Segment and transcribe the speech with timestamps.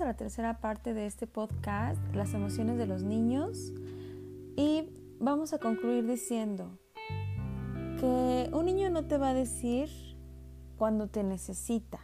[0.00, 3.74] a la tercera parte de este podcast, las emociones de los niños,
[4.56, 4.88] y
[5.20, 6.78] vamos a concluir diciendo
[8.00, 9.90] que un niño no te va a decir
[10.78, 12.00] cuando te necesita.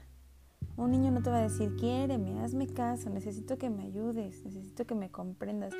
[0.77, 4.87] Un niño no te va a decir, quiéreme, hazme caso, necesito que me ayudes, necesito
[4.87, 5.73] que me comprendas.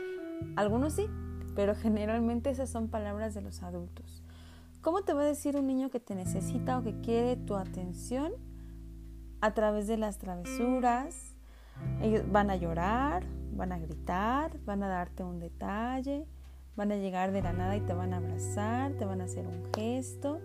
[0.57, 1.07] Algunos sí,
[1.55, 4.25] pero generalmente esas son palabras de los adultos.
[4.81, 8.33] ¿Cómo te va a decir un niño que te necesita o que quiere tu atención?
[9.43, 11.38] A través de las travesuras.
[12.03, 16.27] Ellos van a llorar, van a gritar, van a darte un detalle,
[16.77, 19.47] van a llegar de la nada y te van a abrazar, te van a hacer
[19.47, 20.41] un gesto.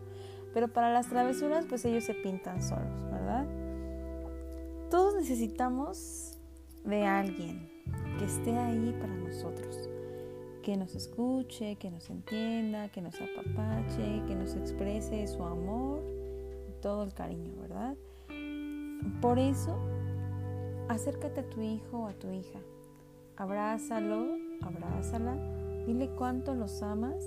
[0.54, 3.46] Pero para las travesuras, pues ellos se pintan solos, ¿verdad?
[4.90, 6.40] Todos necesitamos
[6.86, 7.70] de alguien
[8.20, 9.90] que esté ahí para nosotros,
[10.62, 16.02] que nos escuche, que nos entienda, que nos apapache, que nos exprese su amor
[16.84, 17.96] todo el cariño, ¿verdad?
[19.22, 19.80] Por eso,
[20.90, 22.60] acércate a tu hijo o a tu hija,
[23.38, 25.36] abrázalo, abrázala,
[25.86, 27.24] dile cuánto los amas,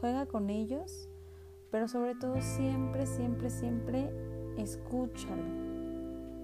[0.00, 1.08] juega con ellos,
[1.70, 4.10] pero sobre todo siempre, siempre, siempre
[4.58, 5.62] escúchalo.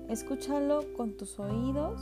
[0.09, 2.01] Escúchalo con tus oídos,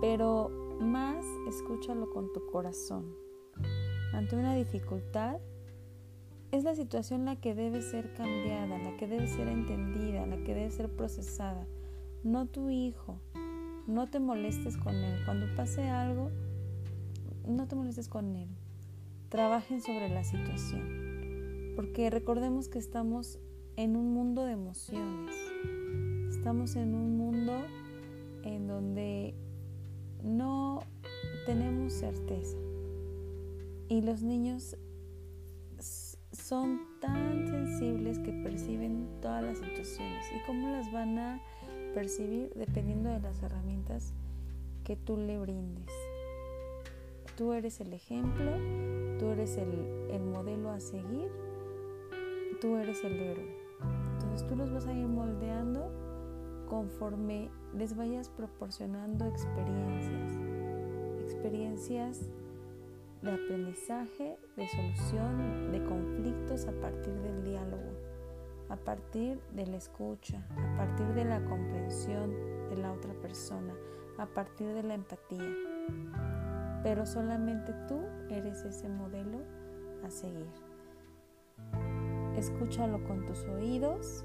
[0.00, 3.14] pero más escúchalo con tu corazón.
[4.12, 5.40] Ante una dificultad,
[6.50, 10.54] es la situación la que debe ser cambiada, la que debe ser entendida, la que
[10.54, 11.66] debe ser procesada,
[12.22, 13.20] no tu hijo.
[13.86, 15.24] No te molestes con él.
[15.24, 16.30] Cuando pase algo,
[17.46, 18.48] no te molestes con él.
[19.28, 21.74] Trabajen sobre la situación.
[21.76, 23.38] Porque recordemos que estamos
[23.76, 25.34] en un mundo de emociones.
[26.28, 27.52] Estamos en un mundo
[28.44, 29.34] en donde
[30.22, 30.82] no
[31.46, 32.56] tenemos certeza
[33.88, 34.76] y los niños
[36.32, 41.42] son tan sensibles que perciben todas las situaciones y cómo las van a
[41.94, 44.12] percibir dependiendo de las herramientas
[44.84, 45.90] que tú le brindes.
[47.36, 48.50] Tú eres el ejemplo,
[49.18, 49.72] tú eres el,
[50.10, 51.30] el modelo a seguir,
[52.60, 53.56] tú eres el héroe.
[54.14, 55.90] Entonces tú los vas a ir moldeando
[56.68, 60.38] conforme les vayas proporcionando experiencias,
[61.24, 62.20] experiencias
[63.22, 67.92] de aprendizaje, de solución de conflictos a partir del diálogo,
[68.70, 72.30] a partir de la escucha, a partir de la comprensión
[72.70, 73.74] de la otra persona,
[74.18, 75.54] a partir de la empatía.
[76.82, 79.40] Pero solamente tú eres ese modelo
[80.04, 80.48] a seguir.
[82.36, 84.24] Escúchalo con tus oídos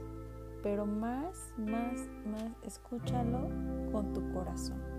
[0.65, 3.51] pero más, más, más escúchalo
[3.91, 4.94] con tu corazón.